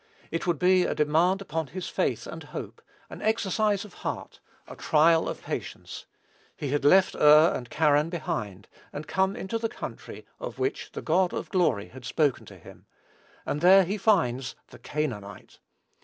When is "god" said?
11.03-11.33